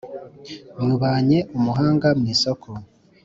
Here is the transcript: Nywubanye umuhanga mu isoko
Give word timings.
Nywubanye 0.75 1.37
umuhanga 1.57 2.07
mu 2.19 2.25
isoko 2.33 2.67